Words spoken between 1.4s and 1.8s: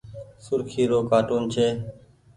ڇي۔